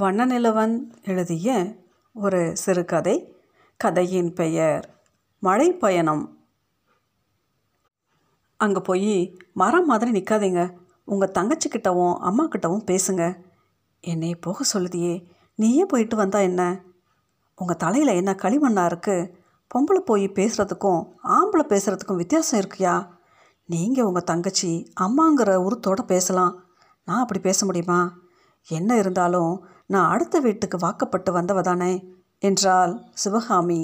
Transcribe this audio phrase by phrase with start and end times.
[0.00, 0.74] வண்ணநிலவன்
[1.04, 1.76] எழுதிய
[2.12, 3.36] ஒரு சிறுகதை
[3.76, 4.98] கதையின் பெயர்
[5.38, 6.46] மழை பயணம்
[8.56, 13.38] அங்கே போய் மரம் மாதிரி நிற்காதீங்க உங்கள் தங்கச்சிக்கிட்டவும் அம்மாக்கிட்டவும் பேசுங்க.
[14.00, 16.84] என்னை போக சொல்லுதியே நீயே போயிட்டு வந்தா என்ன?
[17.54, 19.30] உங்கள் தலையில் என்ன களிமண்ணாக இருக்குது
[19.70, 23.08] பொம்பளை போய் பேசுகிறதுக்கும் ஆம்பளை பேசுகிறதுக்கும் வித்தியாசம் இருக்குயா?
[23.64, 26.64] நீங்கள் உங்கள் தங்கச்சி அம்மாங்கிற உருத்தோடு பேசலாம்.
[27.04, 28.20] நான் அப்படி பேச முடியுமா?
[28.68, 31.92] என்ன இருந்தாலும் நான் அடுத்த வீட்டுக்கு வாக்கப்பட்டு வந்தவ தானே
[32.38, 33.80] என்றாள் சிவகாமி.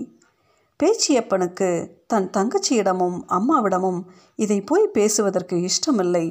[0.80, 1.69] பேச்சியப்பனுக்கு
[2.07, 4.01] தன் தங்கச்சியிடமும் அம்மாவிடமும்
[4.37, 6.27] இதை போய் பேசுவதற்கு இஷ்டமில்லை.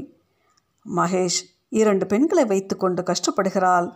[0.86, 3.88] மகேஷ் இரண்டு பெண்களை வைத்துக்கொண்டு கஷ்டப்படுகிறாள்.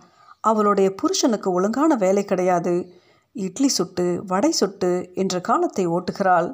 [0.42, 2.76] அவளுடைய புருஷனுக்கு ஒழுங்கான வேலை கிடையாது.
[3.36, 6.50] இட்லி சுட்டு வடை சுட்டு என்ற காலத்தை ஓட்டுகிறாள்.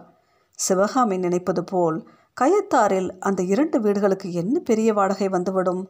[0.60, 1.98] சிவகாமி நினைப்பது போல்
[2.42, 5.84] கயத்தாரில் அந்த இரண்டு வீடுகளுக்கு என்ன பெரிய வாடகை வந்துவிடும்?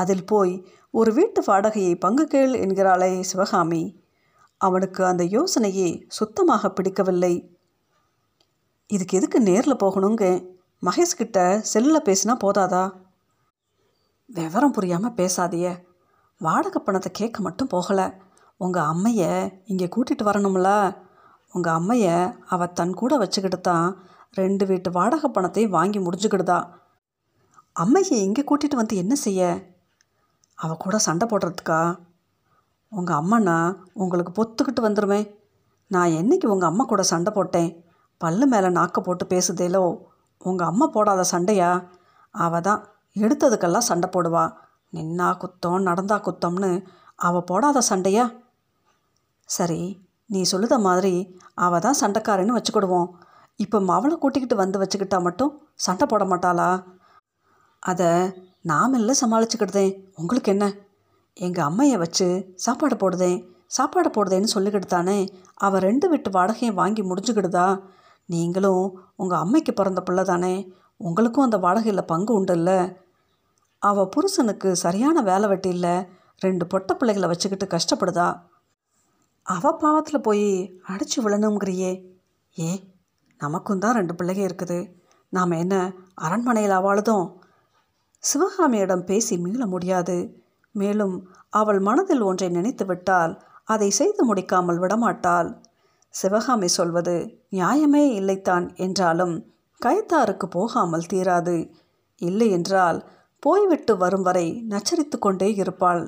[0.00, 0.54] அதில் போய்
[0.90, 3.82] ஒரு வீட்டு வாடகையை பங்கு கேள் என்கிறாளே சிவகாமி.
[4.60, 7.34] அவனுக்கு அந்த யோசனையே சுத்தமாக பிடிக்கவில்லை.
[8.90, 10.24] இதுக்கு எதுக்கு நேரில் போகணுங்க?
[10.82, 11.38] மகேஷ்கிட்ட
[11.72, 12.84] செல்லில் பேசினா போதாதா?
[14.30, 15.66] விவரம் புரியாமல் பேசாதிய
[16.40, 18.06] வாடகை பணத்தை கேட்க மட்டும் போகலை.
[18.60, 19.30] உங்கள் அம்மையை
[19.64, 20.70] இங்கே கூட்டிகிட்டு வரணும்ல.
[21.54, 22.16] உங்கள் அம்மையை
[22.46, 23.86] அவள் தன் கூட வச்சுக்கிட்டு தான்
[24.34, 26.58] ரெண்டு வீட்டு வாடகை பணத்தை வாங்கி முடிஞ்சுக்கிடுதா.
[27.76, 29.40] அம்மையை இங்கே கூட்டிகிட்டு வந்து என்ன செய்ய?
[30.58, 31.80] அவள் கூட சண்டை போடுறதுக்கா?
[32.92, 33.56] உங்கள் அம்மனா
[34.02, 35.20] உங்களுக்கு பொத்துக்கிட்டு வந்துருமே.
[35.90, 37.70] நான் என்னைக்கு உங்கள் அம்மா கூட சண்டை போட்டேன்?
[38.20, 39.82] பல்லு மேலே நாக்க போட்டு பேசுதேலோ?
[40.40, 41.70] உங்கள் அம்மா போடாத சண்டையா?
[42.34, 42.80] அவள் தான்
[43.24, 44.44] எடுத்ததுக்கெல்லாம் சண்டை போடுவா.
[44.96, 46.70] நின்னா குத்தம் நடந்தா குத்தம்னு
[47.26, 48.24] அவள் போடாத சண்டையா?
[49.48, 49.80] சரி
[50.34, 51.14] நீ சொல்லுத மாதிரி
[51.64, 53.08] அவள் தான் சண்டைக்காரன்னு வச்சுக்கிடுவோம்.
[53.64, 55.52] இப்போ அவளை கூட்டிக்கிட்டு வந்து வச்சுக்கிட்டா மட்டும்
[55.84, 56.70] சண்டை போட மாட்டாளா?
[57.82, 58.10] அதை
[58.70, 60.66] நாமெல்ல சமாளிச்சுக்கிடுதேன் உங்களுக்கு என்ன?
[61.36, 63.38] எங்கள் அம்மையை வச்சு சாப்பாடு போடுதேன்.
[63.66, 65.18] சாப்பாடு போடுதேன்னு சொல்லிக்கிட்டு தானே
[65.54, 67.66] அவள் ரெண்டு வீட்டு வாடகையும் வாங்கி முடிஞ்சுக்கிடுதா?
[68.28, 68.84] நீங்களும்
[69.16, 70.54] உங்கள் அம்மைக்கு பிறந்த பிள்ளை தானே
[70.96, 72.70] உங்களுக்கும் அந்த வாடகையில் பங்கு உண்டுல்ல?
[73.82, 75.94] அவள் புருஷனுக்கு சரியான வேலை வெட்டி இல்லை
[76.38, 78.28] ரெண்டு பொட்ட பிள்ளைகளை வச்சுக்கிட்டு கஷ்டப்படுதா?
[79.46, 80.48] அவள் பாவத்தில் போய்
[80.82, 81.92] அடித்து விழணுங்கிறியே
[82.56, 82.70] ஏ
[83.40, 84.78] நமக்கும் தான் ரெண்டு பிள்ளைங்க இருக்குது.
[85.32, 85.76] நாம் என்ன
[86.14, 87.26] அரண்மனையில் வாழுதோம்
[88.28, 90.16] சிவகாமியிடம் பேசி மீள முடியாது.
[90.74, 91.16] மேலும்
[91.50, 93.32] அவள் மனதில் ஒன்றை நினைத்து விட்டால்
[93.64, 95.48] அதை செய்து முடிக்காமல் விடமாட்டாள்.
[96.14, 97.14] சிவகாமி சொல்வது
[97.50, 99.34] நியாயமே இல்லைத்தான் என்றாலும்
[99.80, 101.56] கயத்தாருக்கு போகாமல் தீராது.
[102.20, 102.98] இல்லை என்றால்
[103.42, 106.02] போய்விட்டு வரும் வரை நச்சரித்து கொண்டே இருப்பாள்.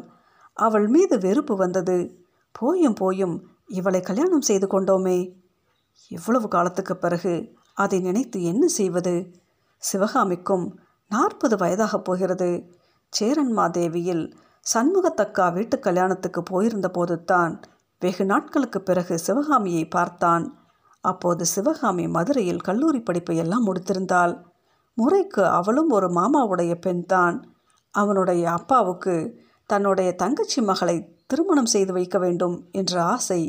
[0.56, 1.98] அவள் மீது வெறுப்பு வந்தது.
[2.54, 3.34] போயும் போயும்
[3.68, 5.18] இவளை கல்யாணம் செய்து கொண்டோமே.
[6.10, 7.34] இவ்வளவு காலத்துக்கு பிறகு
[7.74, 9.14] அதை நினைத்து என்ன செய்வது
[9.82, 10.66] சிவகாமிக்கும்
[11.10, 12.50] நாற்பது வயதாகப் போகிறது.
[13.20, 14.24] சேரன்மாதேவியில்
[14.74, 17.60] சண்முகத்தக்கா வீட்டு கல்யாணத்துக்கு போயிருந்த போது தான்
[18.00, 20.44] வெகு நாட்களுக்கு பிறகு சிவகாமியை பார்த்தான்.
[21.00, 24.34] அப்போது சிவகாமி மதுரையில் கல்லூரி படிப்பை எல்லாம் முடித்திருந்தாள்.
[24.94, 27.36] முறைக்கு அவளும் ஒரு மாமாவுடைய பெண்தான்
[27.90, 29.14] அவனுடைய அப்பாவுக்கு
[29.66, 33.40] தன்னுடைய தங்கச்சி மகளை திருமணம் செய்து வைக்க வேண்டும் என்ற ஆசை.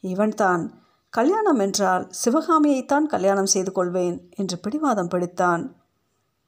[0.00, 0.62] இவன்தான்
[1.10, 5.62] கல்யாணம் என்றால் சிவகாமியைத்தான் கல்யாணம் செய்து கொள்வேன் என்று பிடிவாதம் பிடித்தான்.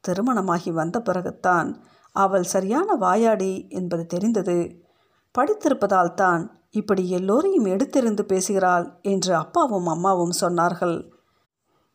[0.05, 1.69] திருமணமாகி வந்த பிறகுத்தான்
[2.17, 4.59] அவள் சரியான வாயாடி என்பது தெரிந்தது.
[5.35, 10.97] படித்திருப்பதால் தான் இப்படி எல்லோரையும் எடுத்தெறிந்து பேசுகிறாள் என்று அப்பாவும் அம்மாவும் சொன்னார்கள்.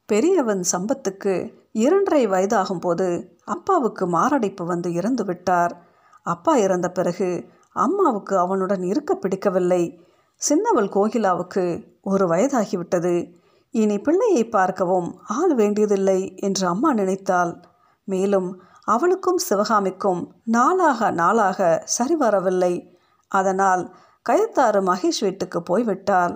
[0.10, 1.34] பெரியவன் சம்பத்துக்கு
[1.72, 3.08] இரண்டரை வயதாகும்போது
[3.46, 5.74] அப்பாவுக்கு மாரடைப்பு வந்து இறந்து விட்டார்.
[6.26, 7.30] அப்பா இறந்த பிறகு
[7.76, 9.84] அம்மாவுக்கு அவனுடன் இருக்க பிடிக்கவில்லை.
[10.42, 11.64] சின்னவள் கோகிலாவுக்கு
[12.02, 13.16] ஒரு வயதாகிவிட்டது.
[13.74, 17.52] இனி பிள்ளையை பார்க்கவும் ஆள் வேண்டியதில்லை என்று அம்மா நினைத்தாள்.
[18.14, 18.50] மேலும்
[18.88, 22.74] அவளுக்கும் சிவகாமிக்கும் நாளாக நாளாக சரிவரவில்லை
[23.32, 23.84] அதனால்
[24.30, 26.34] கயத்தாறு மகேஷ் வீட்டுக்கு போய்விட்டாள்.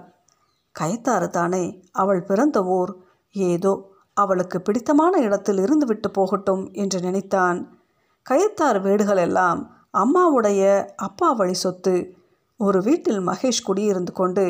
[0.76, 2.92] கயத்தாறு தானே அவள் பிறந்த ஊர்.
[3.36, 3.74] ஏதோ
[4.18, 7.60] அவளுக்கு பிடித்தமான இடத்தில் இருந்துவிட்டு போகட்டும் என்று நினைத்தான்.
[8.26, 9.62] கயத்தாறு வீடுகள் எல்லாம்
[9.98, 10.62] அம்மாவுடைய
[10.98, 11.96] அப்பா வழி சொத்து.
[12.60, 14.46] ஒரு வீட்டில் மகேஷ் குடியிருந்து கொண்டு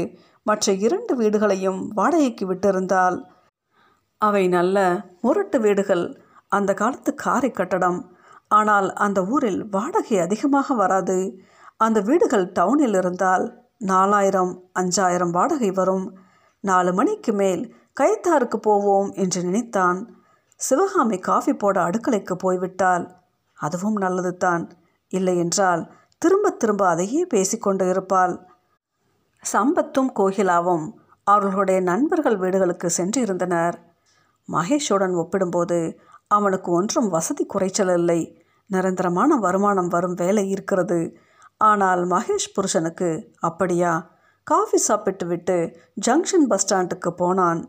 [0.45, 3.17] மற்ற இரண்டு வீடுகளையும் வாடகைக்கு விட்டிருந்தாள்.
[4.21, 4.77] அவை நல்ல
[5.21, 6.05] முரட்டு வீடுகள்.
[6.57, 7.99] அந்த காலத்து காரை கட்டடம்.
[8.57, 11.17] ஆனால் அந்த ஊரில் வாடகை அதிகமாக வராது.
[11.77, 13.45] அந்த வீடுகள் டவுனில் இருந்தால்
[13.91, 16.05] நாலாயிரம் அஞ்சாயிரம் வாடகை வரும்.
[16.63, 17.63] நாலு மணிக்கு மேல்
[18.01, 19.99] கைத்தாருக்கு போவோம் என்று நினைத்தான்.
[20.59, 23.05] சிவகாமி காஃபி போட அடுக்கலைக்கு போய்விட்டால்
[23.57, 24.63] அதுவும் நல்லது தான்
[25.11, 25.81] இல்லையென்றால்
[26.21, 28.33] திரும்ப திரும்ப அதையே பேசிக்கொண்டு இருப்பாள்.
[29.43, 30.85] சம்பத்தும் கோகிலாவும்
[31.27, 33.75] அவர்களுடைய நண்பர்கள் வீடுகளுக்கு சென்றிருந்தனர்.
[34.49, 35.77] மகேஷுடன் ஒப்பிடும்போது
[36.37, 38.21] அவனுக்கு ஒன்றும் வசதி குறைச்சல் இல்லை.
[38.69, 40.99] நிரந்தரமான வருமானம் வரும் வேலை இருக்கிறது.
[41.61, 43.09] ஆனால் மகேஷ் புருஷனுக்கு
[43.39, 43.91] அப்படியா?
[44.47, 45.57] காஃபி சாப்பிட்டு விட்டு
[46.07, 47.61] ஜங்ஷன் பஸ் ஸ்டாண்டுக்கு போனான்.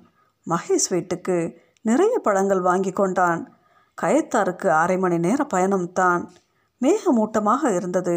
[0.47, 1.37] மகேஷ் வீட்டுக்கு
[1.85, 3.43] நிறைய பழங்கள் வாங்கி கொண்டான்.
[3.99, 6.23] கயத்தாருக்கு அரை மணி நேர பயணம்தான்
[6.81, 8.17] மேகமூட்டமாக இருந்தது.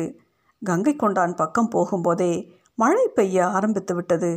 [0.62, 2.32] கங்கை கொண்டான் பக்கம் போகும்போதே
[2.78, 4.32] மழை பெய்ய ஆரம்பித்து விட்டது.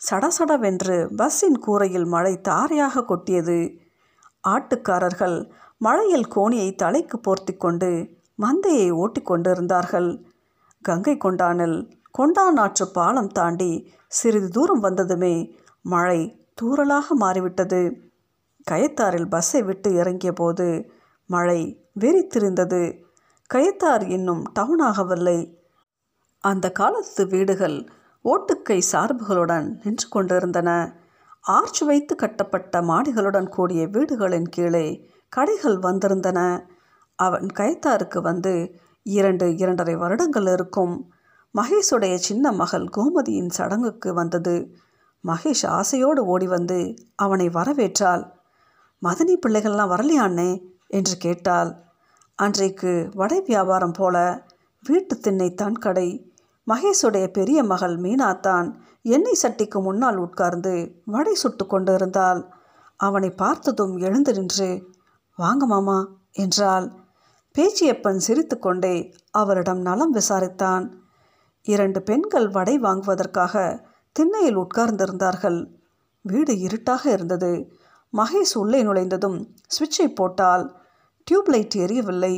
[0.00, 3.58] சடசடவென்று பஸ்ஸின் கூரையில் மழை தாரையாக கொட்டியது.
[4.48, 7.90] ஆட்டுக்காரர்கள் மழையில் கோணியை தலைக்கு போர்த்தி கொண்டு
[8.38, 10.10] மந்தையை ஓட்டி கொண்டிருந்தார்கள்
[10.82, 15.34] கங்கை கொண்டானில் கொண்டான் ஆற்று பாலம் தாண்டி சிறிது தூரம் வந்ததுமே
[15.82, 16.20] மழை
[16.62, 17.80] தூறலாக மாறிவிட்டது.
[18.70, 20.66] கயத்தாரில் பஸ்ஸை விட்டு இறங்கிய போது
[21.26, 21.60] மழை
[22.00, 22.82] வெறித்திருந்தது.
[23.54, 25.38] கயத்தார் இன்னும் டவுன் ஆகவில்லை.
[26.44, 27.88] அந்த காலத்து வீடுகள்
[28.24, 30.70] ஓட்டுக்கை சார்புகளுடன் நின்று கொண்டிருந்தன.
[31.40, 36.66] ஆர்ச் வைத்து கட்டப்பட்ட மாடிகளுடன் கூடிய வீடுகளின் கீழே கடைகள் வந்திருந்தன.
[37.14, 41.12] அவன் கைத்தாருக்கு வந்து இரண்டு இரண்டரை வருடங்கள் இருக்கும்.
[41.54, 44.76] மகேஷுடைய சின்ன மகள் கோமதியின் சடங்குக்கு வந்தது.
[45.26, 48.30] மகேஷ் ஆசையோடு ஓடி வந்து அவனை வரவேற்றாள்.
[49.02, 50.62] மதனி பிள்ளைகள்லாம் வரலையாண்ணே?
[50.86, 51.76] என்று கேட்டாள்.
[52.34, 54.44] அன்றைக்கு வடை வியாபாரம் போல
[54.82, 56.29] வீட்டு திண்ணை தான் கடை
[56.70, 62.46] மகேஷுடைய பெரிய மகள் மீனாத்தான் எண்ணெய் சட்டிக்கு முன்னால் உட்கார்ந்து வடை சுட்டு கொண்டிருந்தாள்.
[62.96, 64.92] அவனை பார்த்ததும் எழுந்து நின்று
[65.36, 66.92] வாங்க மாமா என்றாள்.
[67.58, 70.90] பேச்சியப்பன் சிரித்துக்கொண்டே அவரிடம் நலம் விசாரித்தான்.
[71.62, 75.70] இரண்டு பெண்கள் வடை வாங்குவதற்காக திண்ணையில் உட்கார்ந்திருந்தார்கள்.
[76.22, 77.72] வீடு இருட்டாக இருந்தது.
[78.12, 80.64] மகேஷ் உள்ளே நுழைந்ததும் சுவிட்சை போட்டால்
[81.26, 82.34] டியூப்லைட் எரியவில்லை.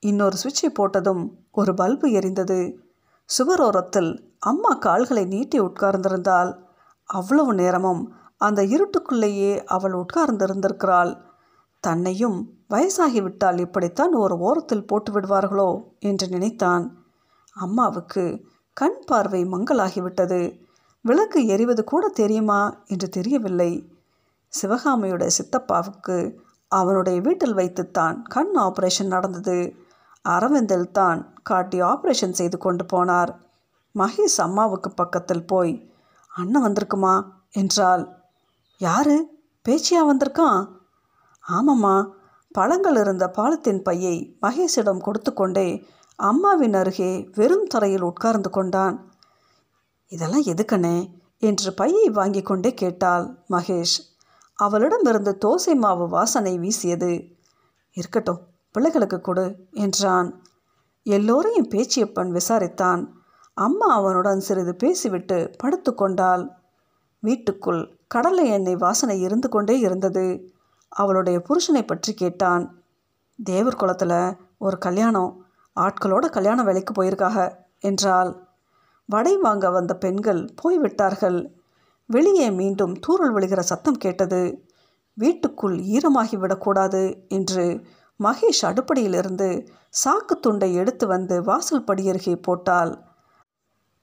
[0.00, 2.60] இன்னொரு சுவிட்சை போட்டதும் ஒரு பல்பு எரிந்தது.
[3.30, 6.50] சுவரோரத்தில் அம்மா கால்களை நீட்டி உட்கார்ந்திருந்தால்
[7.04, 8.02] அவ்வளவு நேரமும்
[8.36, 11.12] அந்த இருட்டுக்குள்ளேயே அவள் உட்கார்ந்திருந்திருக்கிறாள்.
[11.80, 12.38] தன்னையும்
[12.70, 16.84] வயசாகிவிட்டால் இப்படித்தான் ஒரு ஓரத்தில் போட்டு விடுவார்களோ என்று நினைத்தான்.
[17.56, 18.24] அம்மாவுக்கு
[18.72, 20.40] கண் பார்வை மங்கலாகிவிட்டது
[21.00, 23.72] விளக்கு எரிவது கூட தெரியுமா என்று தெரியவில்லை.
[24.52, 26.16] சிவகாமியுடைய சித்தப்பாவுக்கு
[26.70, 29.58] அவனுடைய வீட்டில் வைத்துத்தான் கண் ஆபரேஷன் நடந்தது.
[30.28, 33.36] அரவிந்தில் தான் காட்டி ஆபரேஷன் செய்து கொண்டு போனார்.
[33.94, 35.92] மகேஷ் அம்மாவுக்கு பக்கத்தில் போய்
[36.28, 37.24] அண்ணன் வந்திருக்குமா?
[37.50, 38.08] என்றாள்.
[38.78, 39.26] யாரு?
[39.68, 40.68] பேச்சியா வந்திருக்கான்?
[41.48, 42.10] ஆமாம்மா.
[42.52, 45.86] பழங்கள் இருந்த பாலத்தின் பையை மகேஷிடம் கொடுத்து கொண்டே
[46.16, 49.12] அம்மாவின் அருகே வெறும் தரையில் உட்கார்ந்து கொண்டான்.
[50.08, 51.22] இதெல்லாம் எதுக்கண்ணே?
[51.38, 53.96] என்று பையை வாங்கி கொண்டே கேட்டாள் மகேஷ்.
[54.54, 57.36] அவளிடமிருந்து தோசை மாவு வாசனை வீசியது.
[57.92, 58.40] இருக்கட்டும்
[58.74, 60.28] பிள்ளைகளுக்கு கொடு என்றான்.
[61.06, 63.02] எல்லோரையும் பேச்சியப்பன் விசாரித்தான்.
[63.56, 66.44] அம்மா அவனுடன் சிறிது பேசிவிட்டு படுத்து கொண்டாள்.
[67.22, 70.26] வீட்டுக்குள் கடலை எண்ணெய் வாசனை இருந்து கொண்டே இருந்தது.
[70.92, 72.64] அவளுடைய புருஷனை பற்றி கேட்டான்.
[73.38, 74.18] தேவர் குளத்தில்
[74.58, 75.30] ஒரு கல்யாணம்
[75.76, 77.38] ஆட்களோட கல்யாண வேலைக்கு போயிருக்காக
[77.80, 78.30] என்றால்
[79.08, 81.38] வடை வாங்க வந்த பெண்கள் போய்விட்டார்கள்.
[82.10, 84.42] வெளியே மீண்டும் தூறல் விழுகிற சத்தம் கேட்டது.
[85.16, 87.64] வீட்டுக்குள் ஈரமாகி விடக்கூடாது என்று
[88.20, 89.48] மகேஷ் அடுப்படியிலிருந்து
[90.04, 92.92] சாக்கு துண்டை எடுத்து வந்து வாசல் படியருகே போட்டால்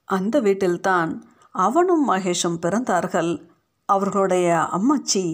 [0.08, 1.10] அந்த வீட்டில்தான்
[1.54, 3.32] அவனும் மகேஷும் பிறந்தார்கள்.
[3.88, 5.24] அவர்களுடைய அம்மாச்சி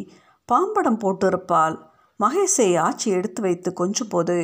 [0.49, 1.77] பாம்படம் போட்டிருப்பால்
[2.21, 4.37] மகேஷை ஆச்சி எடுத்து வைத்து கொஞ்சும் போது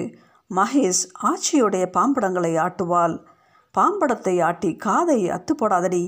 [0.51, 3.17] மகேஷ் ஆச்சியுடைய பாம்படங்களை ஆட்டுவாள்.
[3.75, 6.03] பாம்படத்தை ஆட்டி காதை அத்து போடாதடி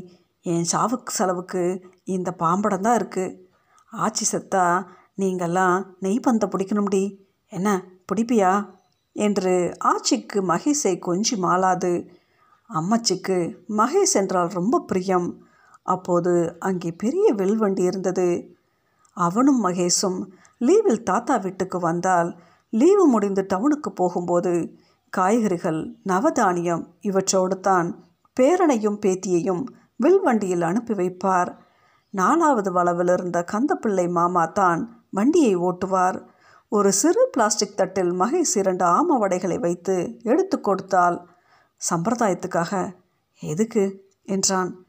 [0.47, 1.63] என் சாவுக்கு செலவுக்கு
[2.17, 3.35] இந்த பாம்படம் தான் இருக்குது
[3.93, 4.67] ஆச்சி செத்தா
[5.19, 7.05] நீங்கள்லாம் நெய் பந்தை பிடிக்கணும்டி.
[7.53, 7.69] என்ன?
[8.09, 8.53] பிடிப்பியா?
[9.13, 11.93] என்று ஆச்சிக்கு மகேஷை கொஞ்சி மாளாது.
[12.71, 13.39] அம்மச்சிக்கு
[13.77, 15.29] மகேஷ் என்றால் ரொம்ப பிரியம்.
[15.83, 18.57] அப்போது அங்கே பெரிய வெல்வண்டி இருந்தது.
[19.17, 20.19] அவனும் மகேஷும்
[20.61, 22.31] லீவில் தாத்தா வீட்டுக்கு வந்தால்
[22.73, 24.53] லீவு முடிந்து டவுனுக்கு போகும்போது
[25.13, 27.89] காய்கறிகள் நவதானியம் இவற்றோடு தான்
[28.37, 29.63] பேரனையும் பேத்தியையும்
[29.97, 31.51] வில்வண்டியில் அனுப்பி வைப்பார்.
[32.11, 36.19] நாலாவது வளவில் இருந்த கந்தப்பிள்ளை மாமா தான் வண்டியை ஓட்டுவார்.
[36.69, 41.29] ஒரு சிறு பிளாஸ்டிக் தட்டில் மகேஷ் இரண்டு ஆம வடைகளை வைத்து எடுத்து கொடுத்தால்
[41.91, 42.95] சம்பிரதாயத்துக்காக?
[43.41, 44.13] எதுக்கு?
[44.23, 44.87] என்றான்.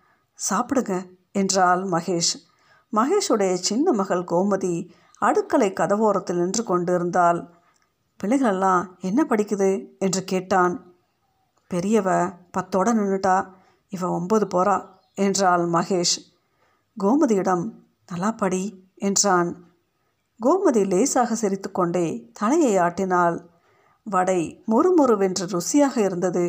[0.50, 2.48] சாப்பிடுங்க என்றாள் மகேஷ்.
[2.92, 4.90] மகேஷுடைய சின்ன மகள் கோமதி
[5.22, 7.50] அடுக்கலை கதவோரத்தில் நின்று கொண்டிருந்தாள்.
[8.24, 9.98] பிள்ளைகளெல்லாம் என்ன படிக்குது?
[10.00, 10.94] என்று கேட்டான்.
[11.70, 13.52] பெரியவ பத்தோட நின்றுட்டா
[13.90, 16.34] இவ ஒம்பது போறா என்றாள் மகேஷ்.
[17.00, 17.72] கோமதியிடம்
[18.08, 19.67] நல்லா படி என்றான்.
[20.40, 23.38] கோமதி லேசாக சிரித்துக்கொண்டே தலையை ஆட்டினாள்.
[24.04, 26.44] வடை மொறுமொறுவென்று ருசியாக இருந்தது.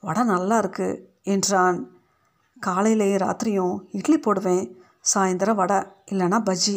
[0.00, 0.88] வடை நல்லா இருக்கு
[1.22, 1.78] என்றான்.
[2.60, 4.64] காலையிலேயே ராத்திரியும் இட்லி போடுவேன்.
[5.14, 5.76] சாயந்தரம் வடை
[6.10, 6.76] இல்லைன்னா பஜ்ஜி.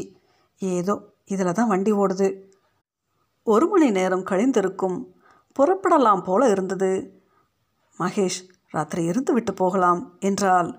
[0.61, 2.27] ஏதோ இதில் தான் வண்டி ஓடுது.
[3.43, 4.97] ஒரு மணி நேரம் கழிந்திருக்கும்.
[5.55, 6.91] புறப்படலாம் போல இருந்தது.
[7.99, 8.39] மகேஷ்
[8.69, 10.69] ராத்திரி இருந்து விட்டு போகலாம் என்றால்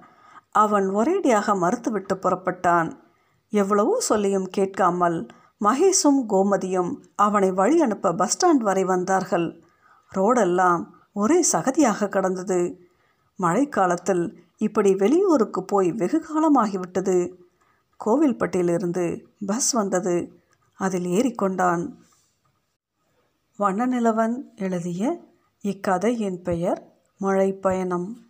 [0.50, 2.90] அவன் ஒரேடியாக மறுத்துவிட்டு புறப்பட்டான்.
[3.52, 5.18] எவ்வளவோ சொல்லியும் கேட்காமல்
[5.60, 9.62] மகேஷும் கோமதியும் அவனை வழி அனுப்ப பஸ் ஸ்டாண்ட் வரை வந்தார்கள்.
[10.14, 12.88] ரோடெல்லாம் ஒரே சகதியாக கடந்தது.
[13.38, 17.32] மழைக்காலத்தில் இப்படி வெளியூருக்கு போய் வெகு காலமாகிவிட்டது.
[18.06, 20.40] கோவில்பட்டியிலிருந்து பஸ் வந்தது.
[20.74, 21.94] அதில் ஏறிக்கொண்டான்.
[23.58, 25.24] வண்ணநிலவன் எழுதிய
[25.60, 26.92] இக்கதையின் பெயர்.
[27.18, 28.27] மழை பயணம்